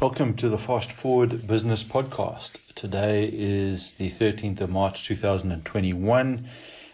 Welcome 0.00 0.34
to 0.36 0.48
the 0.48 0.58
Fast 0.58 0.92
Forward 0.92 1.48
Business 1.48 1.82
Podcast. 1.82 2.72
Today 2.76 3.28
is 3.32 3.94
the 3.94 4.10
13th 4.10 4.60
of 4.60 4.70
March 4.70 5.04
2021 5.08 6.48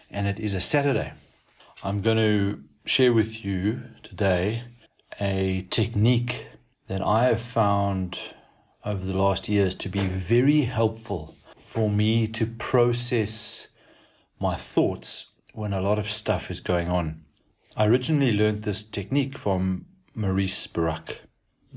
and 0.09 0.27
it 0.27 0.39
is 0.39 0.55
a 0.55 0.59
Saturday. 0.59 1.13
I'm 1.83 2.01
going 2.01 2.17
to 2.17 2.63
share 2.85 3.13
with 3.13 3.45
you 3.45 3.83
today 4.01 4.63
a 5.21 5.67
technique 5.69 6.47
that 6.87 7.05
I 7.05 7.25
have 7.25 7.41
found 7.41 8.17
over 8.83 9.05
the 9.05 9.15
last 9.15 9.47
years 9.47 9.75
to 9.75 9.89
be 9.89 9.99
very 9.99 10.61
helpful 10.61 11.35
for 11.57 11.91
me 11.91 12.27
to 12.29 12.47
process 12.47 13.67
my 14.39 14.55
thoughts 14.55 15.29
when 15.53 15.73
a 15.73 15.81
lot 15.81 15.99
of 15.99 16.09
stuff 16.09 16.49
is 16.49 16.59
going 16.59 16.89
on. 16.89 17.23
I 17.77 17.85
originally 17.85 18.33
learned 18.33 18.63
this 18.63 18.83
technique 18.83 19.37
from 19.37 19.85
Maurice 20.15 20.65
Barak. 20.65 21.19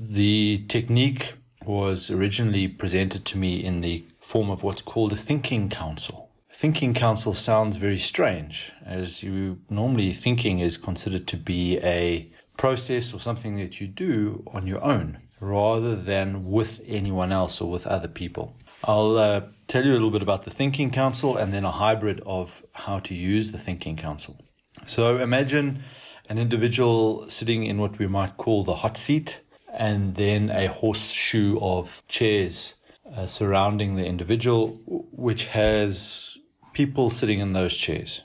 The 0.01 0.63
technique 0.69 1.33
was 1.65 2.09
originally 2.09 2.69
presented 2.69 3.25
to 3.25 3.37
me 3.37 3.61
in 3.61 3.81
the 3.81 4.05
form 4.21 4.49
of 4.49 4.63
what's 4.63 4.81
called 4.81 5.11
a 5.11 5.17
thinking 5.17 5.69
council. 5.69 6.29
Thinking 6.53 6.93
council 6.93 7.33
sounds 7.33 7.75
very 7.75 7.97
strange, 7.97 8.71
as 8.85 9.23
you 9.23 9.59
normally 9.69 10.13
thinking 10.13 10.59
is 10.59 10.77
considered 10.77 11.27
to 11.27 11.35
be 11.35 11.79
a 11.79 12.31
process 12.55 13.13
or 13.13 13.19
something 13.19 13.57
that 13.57 13.81
you 13.81 13.87
do 13.87 14.45
on 14.53 14.67
your 14.67 14.81
own 14.81 15.17
rather 15.41 15.97
than 15.97 16.45
with 16.49 16.79
anyone 16.87 17.33
else 17.33 17.59
or 17.59 17.69
with 17.69 17.85
other 17.85 18.07
people. 18.07 18.55
I'll 18.85 19.17
uh, 19.17 19.41
tell 19.67 19.83
you 19.83 19.91
a 19.91 19.95
little 19.99 20.11
bit 20.11 20.21
about 20.21 20.45
the 20.45 20.49
Thinking 20.49 20.91
Council 20.91 21.35
and 21.35 21.53
then 21.53 21.65
a 21.65 21.71
hybrid 21.71 22.21
of 22.25 22.63
how 22.71 22.99
to 22.99 23.13
use 23.13 23.51
the 23.51 23.57
Thinking 23.57 23.97
Council. 23.97 24.39
So 24.85 25.17
imagine 25.17 25.83
an 26.29 26.37
individual 26.37 27.29
sitting 27.29 27.65
in 27.65 27.81
what 27.81 27.99
we 27.99 28.07
might 28.07 28.37
call 28.37 28.63
the 28.63 28.75
hot 28.75 28.95
seat 28.95 29.41
and 29.79 30.15
then 30.15 30.49
a 30.51 30.67
horseshoe 30.67 31.57
of 31.61 32.03
chairs 32.09 32.75
uh, 33.15 33.25
surrounding 33.25 33.95
the 33.95 34.05
individual, 34.05 34.67
which 34.85 35.45
has 35.45 36.37
people 36.73 37.09
sitting 37.09 37.39
in 37.39 37.53
those 37.53 37.75
chairs. 37.75 38.21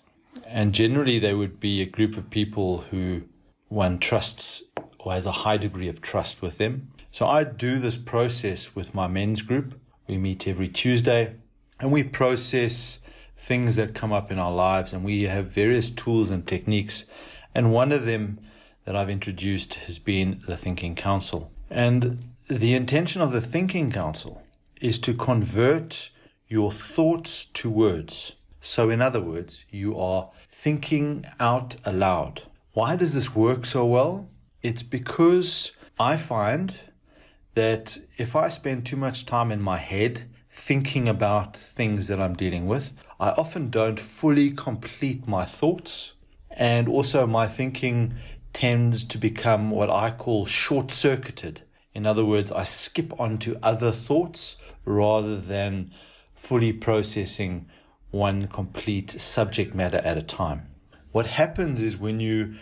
And 0.47 0.75
generally, 0.75 1.21
they 1.21 1.33
would 1.33 1.61
be 1.61 1.81
a 1.81 1.87
group 1.87 2.17
of 2.17 2.29
people 2.29 2.79
who 2.91 3.23
one 3.69 3.99
trusts 3.99 4.65
or 4.99 5.13
has 5.13 5.27
a 5.27 5.33
high 5.33 5.57
degree 5.57 5.89
of 5.89 6.01
trust 6.01 6.43
with 6.43 6.59
them. 6.59 6.91
So 7.13 7.27
I 7.27 7.45
do 7.45 7.79
this 7.79 7.97
process 7.97 8.75
with 8.75 8.93
my 8.93 9.07
men's 9.07 9.41
group. 9.41 9.81
We 10.09 10.19
meet 10.19 10.49
every 10.49 10.69
Tuesday 10.69 11.37
and 11.79 11.93
we 11.93 12.03
process 12.03 12.99
things 13.37 13.77
that 13.77 13.95
come 13.95 14.13
up 14.13 14.33
in 14.33 14.39
our 14.39 14.53
lives 14.53 14.93
and 14.93 15.05
we 15.05 15.23
have 15.23 15.47
various 15.47 15.91
tools 15.91 16.31
and 16.31 16.47
techniques. 16.47 17.05
And 17.55 17.73
one 17.73 17.93
of 17.93 18.07
them 18.07 18.41
that 18.85 18.95
I've 18.95 19.11
introduced 19.11 19.75
has 19.75 19.99
been 19.99 20.41
the 20.47 20.57
Thinking 20.57 20.95
Council. 20.95 21.51
And 21.71 22.19
the 22.49 22.75
intention 22.75 23.23
of 23.23 23.33
the 23.33 23.41
Thinking 23.41 23.91
Council 23.91 24.43
is 24.81 24.99
to 25.01 25.15
convert 25.15 26.11
your 26.49 26.71
thoughts 26.71 27.47
to 27.47 27.71
words. 27.71 28.33
So, 28.61 28.91
in 28.91 29.01
other 29.01 29.21
words, 29.21 29.65
you 29.71 29.99
are 29.99 30.31
thinking 30.51 31.25
out 31.41 31.77
aloud. 31.85 32.43
Why 32.73 32.97
does 32.97 33.15
this 33.15 33.35
work 33.35 33.67
so 33.67 33.85
well? 33.87 34.29
It's 34.63 34.83
because 34.83 35.73
I 35.99 36.17
find 36.17 36.75
that 37.55 37.99
if 38.17 38.35
I 38.35 38.49
spend 38.49 38.85
too 38.85 38.97
much 38.97 39.27
time 39.27 39.51
in 39.51 39.63
my 39.63 39.79
head 39.79 40.25
thinking 40.51 41.09
about 41.09 41.57
things 41.57 42.09
that 42.09 42.21
I'm 42.21 42.35
dealing 42.35 42.67
with, 42.67 42.93
I 43.19 43.31
often 43.31 43.71
don't 43.71 44.01
fully 44.01 44.51
complete 44.51 45.27
my 45.27 45.45
thoughts. 45.45 46.13
And 46.51 46.89
also, 46.89 47.27
my 47.27 47.47
thinking 47.47 48.15
tends 48.55 49.05
to 49.05 49.19
become 49.19 49.71
what 49.71 49.91
I 49.91 50.11
call 50.11 50.47
short 50.47 50.91
circuited. 50.91 51.61
In 51.93 52.07
other 52.07 52.25
words, 52.25 52.51
I 52.51 52.65
skip 52.65 53.13
onto 53.21 53.59
other 53.63 53.91
thoughts 53.91 54.57
rather 54.87 55.37
than 55.37 55.91
fully 56.35 56.73
processing 56.73 57.67
one 58.11 58.47
complete 58.47 59.11
subject 59.11 59.75
matter 59.75 60.01
at 60.05 60.17
a 60.17 60.23
time. 60.23 60.69
What 61.13 61.27
happens 61.27 61.83
is 61.83 61.99
when 61.99 62.21
you 62.21 62.55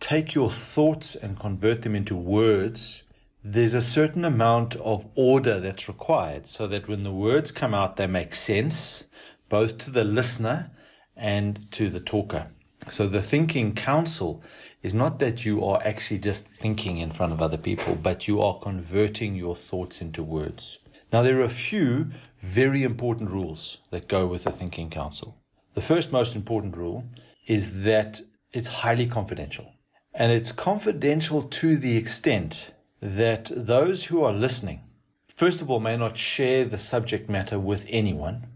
take 0.00 0.34
your 0.34 0.50
thoughts 0.50 1.14
and 1.14 1.38
convert 1.38 1.82
them 1.82 1.94
into 1.94 2.16
words, 2.16 3.02
there's 3.42 3.74
a 3.74 3.82
certain 3.82 4.24
amount 4.24 4.76
of 4.76 5.06
order 5.14 5.60
that's 5.60 5.88
required 5.88 6.46
so 6.46 6.66
that 6.66 6.88
when 6.88 7.02
the 7.02 7.12
words 7.12 7.50
come 7.50 7.74
out, 7.74 7.96
they 7.96 8.06
make 8.06 8.34
sense 8.34 9.04
both 9.48 9.78
to 9.78 9.90
the 9.90 10.04
listener 10.04 10.70
and 11.16 11.70
to 11.72 11.88
the 11.88 12.00
talker. 12.00 12.48
So 12.90 13.08
the 13.08 13.22
thinking 13.22 13.74
council 13.74 14.42
is 14.86 14.94
not 14.94 15.18
that 15.18 15.44
you 15.44 15.64
are 15.64 15.82
actually 15.84 16.20
just 16.20 16.46
thinking 16.46 16.98
in 16.98 17.10
front 17.10 17.32
of 17.32 17.42
other 17.42 17.56
people, 17.58 17.96
but 17.96 18.28
you 18.28 18.40
are 18.40 18.60
converting 18.60 19.34
your 19.34 19.56
thoughts 19.56 20.00
into 20.00 20.22
words. 20.22 20.78
Now, 21.12 21.22
there 21.22 21.40
are 21.40 21.50
a 21.52 21.62
few 21.70 22.12
very 22.38 22.84
important 22.84 23.32
rules 23.32 23.78
that 23.90 24.06
go 24.06 24.28
with 24.28 24.44
the 24.44 24.52
thinking 24.52 24.88
council. 24.88 25.38
The 25.74 25.82
first 25.82 26.12
most 26.12 26.36
important 26.36 26.76
rule 26.76 27.02
is 27.48 27.82
that 27.82 28.20
it's 28.52 28.68
highly 28.84 29.08
confidential. 29.08 29.72
And 30.14 30.30
it's 30.30 30.52
confidential 30.52 31.42
to 31.42 31.76
the 31.76 31.96
extent 31.96 32.70
that 33.02 33.50
those 33.56 34.04
who 34.04 34.22
are 34.22 34.32
listening, 34.32 34.82
first 35.26 35.60
of 35.60 35.68
all, 35.68 35.80
may 35.80 35.96
not 35.96 36.16
share 36.16 36.64
the 36.64 36.78
subject 36.78 37.28
matter 37.28 37.58
with 37.58 37.84
anyone. 37.88 38.46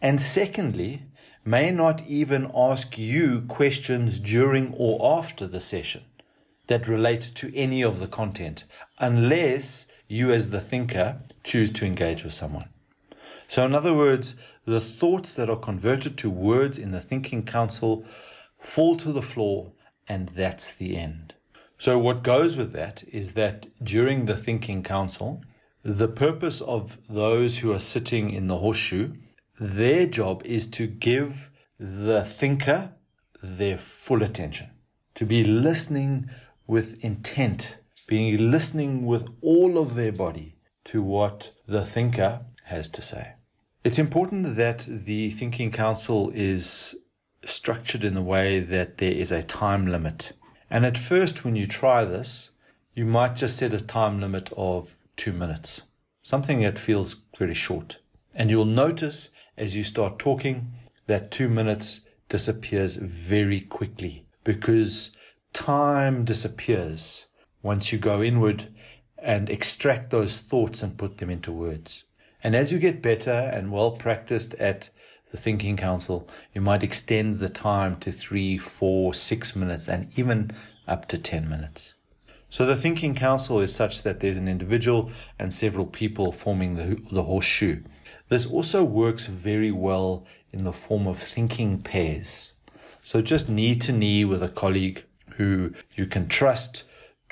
And 0.00 0.20
secondly, 0.20 1.02
may 1.44 1.70
not 1.70 2.06
even 2.06 2.50
ask 2.54 2.98
you 2.98 3.42
questions 3.42 4.18
during 4.18 4.74
or 4.74 5.18
after 5.18 5.46
the 5.46 5.60
session 5.60 6.02
that 6.66 6.86
relate 6.86 7.32
to 7.34 7.54
any 7.56 7.82
of 7.82 7.98
the 7.98 8.06
content, 8.06 8.64
unless 8.98 9.86
you, 10.06 10.30
as 10.30 10.50
the 10.50 10.60
thinker, 10.60 11.20
choose 11.42 11.70
to 11.70 11.86
engage 11.86 12.24
with 12.24 12.34
someone. 12.34 12.68
So, 13.48 13.64
in 13.64 13.74
other 13.74 13.94
words, 13.94 14.36
the 14.64 14.80
thoughts 14.80 15.34
that 15.34 15.50
are 15.50 15.56
converted 15.56 16.16
to 16.18 16.30
words 16.30 16.78
in 16.78 16.92
the 16.92 17.00
thinking 17.00 17.44
council 17.44 18.04
fall 18.58 18.96
to 18.96 19.10
the 19.10 19.22
floor 19.22 19.72
and 20.08 20.28
that's 20.30 20.72
the 20.72 20.96
end. 20.96 21.34
So, 21.78 21.98
what 21.98 22.22
goes 22.22 22.56
with 22.56 22.72
that 22.72 23.02
is 23.10 23.32
that 23.32 23.66
during 23.82 24.26
the 24.26 24.36
thinking 24.36 24.82
council, 24.82 25.42
the 25.82 26.08
purpose 26.08 26.60
of 26.60 26.98
those 27.08 27.58
who 27.58 27.72
are 27.72 27.80
sitting 27.80 28.30
in 28.30 28.48
the 28.48 28.58
horseshoe, 28.58 29.14
their 29.60 30.06
job 30.06 30.42
is 30.46 30.66
to 30.66 30.86
give 30.86 31.50
the 31.78 32.24
thinker 32.24 32.92
their 33.42 33.76
full 33.76 34.22
attention, 34.22 34.70
to 35.14 35.26
be 35.26 35.44
listening 35.44 36.30
with 36.66 36.98
intent, 37.04 37.76
being 38.06 38.50
listening 38.50 39.04
with 39.04 39.28
all 39.42 39.76
of 39.76 39.94
their 39.94 40.12
body 40.12 40.56
to 40.84 41.02
what 41.02 41.52
the 41.68 41.84
thinker 41.84 42.40
has 42.64 42.88
to 42.88 43.02
say. 43.02 43.34
It's 43.84 43.98
important 43.98 44.56
that 44.56 44.86
the 44.88 45.30
thinking 45.30 45.70
council 45.70 46.30
is 46.34 46.96
structured 47.44 48.02
in 48.02 48.16
a 48.16 48.22
way 48.22 48.60
that 48.60 48.98
there 48.98 49.12
is 49.12 49.30
a 49.30 49.42
time 49.42 49.86
limit. 49.86 50.32
And 50.70 50.86
at 50.86 50.96
first, 50.96 51.44
when 51.44 51.56
you 51.56 51.66
try 51.66 52.04
this, 52.04 52.50
you 52.94 53.04
might 53.04 53.36
just 53.36 53.56
set 53.56 53.74
a 53.74 53.80
time 53.80 54.20
limit 54.20 54.50
of 54.56 54.96
two 55.16 55.32
minutes, 55.32 55.82
something 56.22 56.60
that 56.60 56.78
feels 56.78 57.16
very 57.36 57.54
short. 57.54 57.98
And 58.34 58.50
you'll 58.50 58.64
notice 58.64 59.30
as 59.56 59.76
you 59.76 59.84
start 59.84 60.18
talking 60.18 60.72
that 61.06 61.30
two 61.30 61.48
minutes 61.48 62.02
disappears 62.28 62.96
very 62.96 63.60
quickly 63.60 64.26
because 64.44 65.16
time 65.52 66.24
disappears 66.24 67.26
once 67.62 67.92
you 67.92 67.98
go 67.98 68.22
inward 68.22 68.68
and 69.18 69.50
extract 69.50 70.10
those 70.10 70.40
thoughts 70.40 70.82
and 70.82 70.96
put 70.96 71.18
them 71.18 71.28
into 71.28 71.52
words. 71.52 72.04
And 72.42 72.56
as 72.56 72.72
you 72.72 72.78
get 72.78 73.02
better 73.02 73.50
and 73.52 73.70
well 73.70 73.92
practiced 73.92 74.54
at 74.54 74.88
the 75.30 75.36
thinking 75.36 75.76
council, 75.76 76.28
you 76.54 76.60
might 76.60 76.82
extend 76.82 77.38
the 77.38 77.48
time 77.48 77.96
to 77.98 78.10
three, 78.10 78.56
four, 78.56 79.12
six 79.14 79.54
minutes, 79.54 79.88
and 79.88 80.10
even 80.18 80.52
up 80.88 81.06
to 81.08 81.18
10 81.18 81.48
minutes. 81.48 81.94
So 82.48 82.66
the 82.66 82.76
thinking 82.76 83.14
council 83.14 83.60
is 83.60 83.74
such 83.74 84.02
that 84.02 84.20
there's 84.20 84.36
an 84.36 84.48
individual 84.48 85.10
and 85.38 85.54
several 85.54 85.86
people 85.86 86.32
forming 86.32 86.74
the, 86.74 87.00
the 87.12 87.22
horseshoe. 87.22 87.82
This 88.30 88.46
also 88.46 88.84
works 88.84 89.26
very 89.26 89.72
well 89.72 90.24
in 90.52 90.62
the 90.62 90.72
form 90.72 91.08
of 91.08 91.18
thinking 91.18 91.82
pairs. 91.82 92.52
So 93.02 93.22
just 93.22 93.48
knee 93.48 93.74
to 93.76 93.90
knee 93.90 94.24
with 94.24 94.40
a 94.40 94.48
colleague 94.48 95.04
who 95.36 95.72
you 95.96 96.06
can 96.06 96.28
trust 96.28 96.84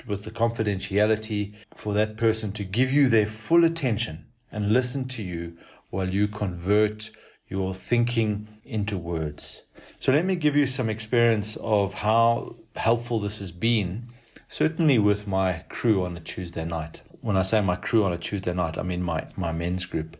with 0.05 0.25
the 0.25 0.31
confidentiality 0.31 1.53
for 1.73 1.93
that 1.93 2.17
person 2.17 2.51
to 2.51 2.65
give 2.65 2.91
you 2.91 3.07
their 3.07 3.27
full 3.27 3.63
attention 3.63 4.25
and 4.51 4.73
listen 4.73 5.07
to 5.07 5.23
you 5.23 5.57
while 5.89 6.09
you 6.09 6.27
convert 6.27 7.11
your 7.47 7.73
thinking 7.73 8.49
into 8.65 8.97
words. 8.97 9.61
So 10.01 10.11
let 10.11 10.25
me 10.25 10.35
give 10.35 10.57
you 10.57 10.65
some 10.65 10.89
experience 10.89 11.55
of 11.57 11.93
how 11.93 12.57
helpful 12.75 13.21
this 13.21 13.39
has 13.39 13.53
been, 13.53 14.07
certainly 14.49 14.99
with 14.99 15.27
my 15.27 15.63
crew 15.69 16.03
on 16.03 16.17
a 16.17 16.19
Tuesday 16.19 16.65
night. 16.65 17.03
When 17.21 17.37
I 17.37 17.43
say 17.43 17.61
my 17.61 17.77
crew 17.77 18.03
on 18.03 18.11
a 18.11 18.17
Tuesday 18.17 18.53
night, 18.53 18.77
I 18.77 18.81
mean 18.81 19.01
my, 19.01 19.25
my 19.37 19.53
men's 19.53 19.85
group. 19.85 20.17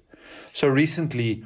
So 0.54 0.68
recently, 0.68 1.46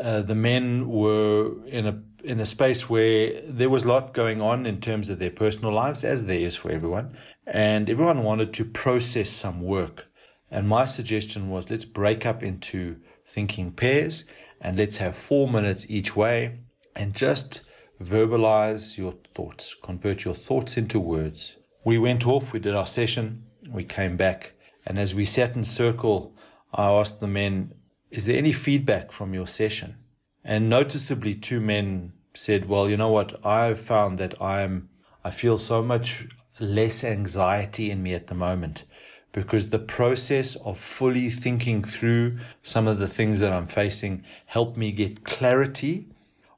uh, 0.00 0.22
the 0.22 0.34
men 0.34 0.88
were 0.88 1.64
in 1.66 1.86
a 1.86 2.02
in 2.24 2.40
a 2.40 2.46
space 2.46 2.90
where 2.90 3.40
there 3.46 3.70
was 3.70 3.84
a 3.84 3.88
lot 3.88 4.12
going 4.12 4.40
on 4.40 4.66
in 4.66 4.80
terms 4.80 5.08
of 5.08 5.18
their 5.18 5.30
personal 5.30 5.72
lives, 5.72 6.02
as 6.02 6.26
there 6.26 6.38
is 6.38 6.56
for 6.56 6.70
everyone, 6.70 7.16
and 7.46 7.88
everyone 7.88 8.24
wanted 8.24 8.52
to 8.54 8.64
process 8.64 9.30
some 9.30 9.62
work 9.62 10.08
And 10.50 10.68
my 10.68 10.86
suggestion 10.86 11.50
was 11.50 11.70
let's 11.70 11.84
break 11.84 12.24
up 12.24 12.42
into 12.42 12.96
thinking 13.26 13.70
pairs 13.72 14.24
and 14.60 14.76
let's 14.76 14.96
have 14.96 15.14
four 15.16 15.48
minutes 15.48 15.90
each 15.90 16.16
way 16.16 16.60
and 16.96 17.14
just 17.14 17.62
verbalize 18.02 18.96
your 18.96 19.14
thoughts, 19.34 19.74
convert 19.82 20.24
your 20.24 20.34
thoughts 20.34 20.76
into 20.76 20.98
words. 20.98 21.56
We 21.84 21.98
went 21.98 22.26
off, 22.26 22.52
we 22.52 22.60
did 22.60 22.74
our 22.74 22.86
session, 22.86 23.44
we 23.70 23.84
came 23.84 24.16
back, 24.16 24.54
and 24.86 24.98
as 24.98 25.14
we 25.14 25.24
sat 25.24 25.54
in 25.54 25.64
circle, 25.64 26.34
I 26.72 26.90
asked 26.90 27.20
the 27.20 27.26
men, 27.26 27.74
Is 28.10 28.24
there 28.24 28.38
any 28.38 28.52
feedback 28.52 29.12
from 29.12 29.34
your 29.34 29.46
session? 29.46 29.96
And 30.42 30.70
noticeably, 30.70 31.34
two 31.34 31.60
men 31.60 32.14
said, 32.32 32.66
Well, 32.66 32.88
you 32.88 32.96
know 32.96 33.10
what? 33.10 33.44
I've 33.44 33.78
found 33.78 34.18
that 34.18 34.40
I'm, 34.40 34.88
I 35.22 35.30
feel 35.30 35.58
so 35.58 35.82
much 35.82 36.26
less 36.58 37.04
anxiety 37.04 37.90
in 37.90 38.02
me 38.02 38.14
at 38.14 38.28
the 38.28 38.34
moment 38.34 38.84
because 39.32 39.68
the 39.68 39.78
process 39.78 40.56
of 40.56 40.78
fully 40.78 41.28
thinking 41.28 41.84
through 41.84 42.38
some 42.62 42.88
of 42.88 42.98
the 42.98 43.06
things 43.06 43.40
that 43.40 43.52
I'm 43.52 43.66
facing 43.66 44.24
helped 44.46 44.78
me 44.78 44.90
get 44.90 45.24
clarity 45.24 46.06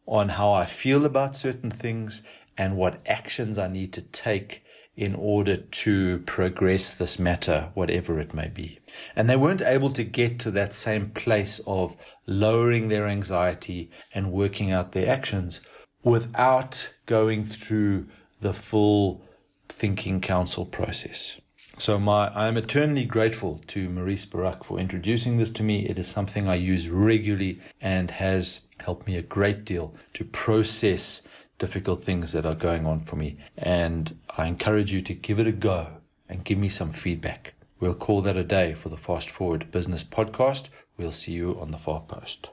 on 0.07 0.31
how 0.31 0.53
I 0.53 0.67
feel 0.67 1.05
about 1.05 1.35
certain 1.35 1.71
things 1.71 2.23
and 2.57 2.77
what 2.77 3.01
actions 3.07 3.59
I 3.59 3.67
need 3.67 3.93
to 3.95 4.03
take 4.03 4.65
in 5.01 5.15
order 5.15 5.57
to 5.57 6.19
progress 6.27 6.91
this 6.91 7.19
matter, 7.19 7.71
whatever 7.73 8.21
it 8.21 8.35
may 8.35 8.49
be. 8.49 8.79
And 9.17 9.31
they 9.31 9.35
weren't 9.35 9.63
able 9.63 9.89
to 9.93 10.05
get 10.05 10.39
to 10.41 10.51
that 10.51 10.75
same 10.75 11.09
place 11.09 11.59
of 11.67 11.97
lowering 12.27 12.89
their 12.89 13.09
anxiety 13.09 13.91
and 14.13 14.31
working 14.31 14.71
out 14.71 14.93
their 14.93 15.09
actions 15.09 15.63
without 16.05 16.95
going 17.07 17.45
through 17.45 18.09
the 18.41 18.53
full 18.53 19.23
thinking 19.71 20.21
council 20.21 20.67
process. 20.67 21.41
So 21.79 21.99
my, 21.99 22.29
I'm 22.35 22.59
eternally 22.59 23.07
grateful 23.07 23.63
to 23.69 23.89
Maurice 23.89 24.27
Barak 24.27 24.65
for 24.65 24.79
introducing 24.79 25.39
this 25.39 25.51
to 25.55 25.63
me. 25.63 25.87
It 25.87 25.99
is 25.99 26.09
something 26.09 26.47
I 26.47 26.57
use 26.57 26.91
regularly 26.91 27.59
and 27.81 28.11
has 28.11 28.61
helped 28.81 29.07
me 29.07 29.17
a 29.17 29.23
great 29.23 29.65
deal 29.65 29.95
to 30.13 30.25
process 30.27 31.23
difficult 31.61 32.03
things 32.03 32.33
that 32.33 32.45
are 32.45 32.57
going 32.57 32.85
on 32.85 32.99
for 32.99 33.15
me. 33.15 33.37
And 33.57 34.19
I 34.37 34.49
encourage 34.49 34.93
you 34.93 35.01
to 35.03 35.15
give 35.15 35.39
it 35.39 35.47
a 35.47 35.53
go 35.53 35.87
and 36.29 36.45
give 36.45 36.59
me 36.59 36.69
some 36.69 36.91
feedback. 36.91 37.55
We'll 37.79 37.95
call 37.95 38.23
that 38.23 38.37
a 38.37 38.43
day 38.43 38.75
for 38.75 38.89
the 38.89 38.97
Fast 38.97 39.31
Forward 39.31 39.71
Business 39.71 40.03
Podcast. 40.03 40.71
We'll 40.97 41.13
see 41.13 41.33
you 41.33 41.57
on 41.61 41.71
the 41.71 41.79
far 41.79 42.01
post. 42.01 42.51